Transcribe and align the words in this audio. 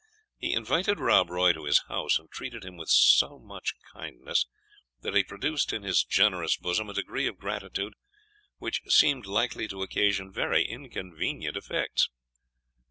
He 0.39 0.53
invited 0.53 0.99
Rob 0.99 1.29
Roy 1.29 1.53
to 1.53 1.65
his 1.65 1.83
house, 1.87 2.17
and 2.17 2.27
treated 2.31 2.65
him 2.65 2.75
with 2.75 2.89
so 2.89 3.37
much 3.37 3.75
kindness, 3.93 4.47
that 5.01 5.13
he 5.13 5.23
produced 5.23 5.73
in 5.73 5.83
his 5.83 6.03
generous 6.03 6.57
bosom 6.57 6.89
a 6.89 6.95
degree 6.95 7.27
of 7.27 7.37
gratitude 7.37 7.93
which 8.57 8.81
seemed 8.87 9.27
likely 9.27 9.67
to 9.67 9.83
occasion 9.83 10.33
very 10.33 10.65
inconvenient 10.67 11.55
effects. 11.55 12.09